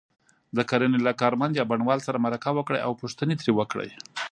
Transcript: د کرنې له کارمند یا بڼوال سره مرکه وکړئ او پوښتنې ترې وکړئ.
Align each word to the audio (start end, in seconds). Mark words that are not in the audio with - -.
د 0.57 0.59
کرنې 0.69 0.99
له 1.07 1.11
کارمند 1.21 1.53
یا 1.59 1.65
بڼوال 1.71 1.99
سره 2.07 2.23
مرکه 2.25 2.49
وکړئ 2.57 2.79
او 2.87 2.91
پوښتنې 3.01 3.35
ترې 3.41 3.51
وکړئ. 3.59 3.89